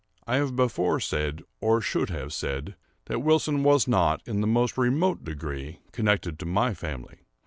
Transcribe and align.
I 0.25 0.37
have 0.37 0.55
before 0.55 0.99
said, 0.99 1.43
or 1.59 1.79
should 1.79 2.09
have 2.09 2.33
said, 2.33 2.75
that 3.05 3.19
Wilson 3.21 3.61
was 3.61 3.87
not, 3.87 4.23
in 4.27 4.41
the 4.41 4.47
most 4.47 4.75
remote 4.75 5.23
degree, 5.23 5.77
connected 5.91 6.41
with 6.41 6.49
my 6.49 6.73
family. 6.73 7.19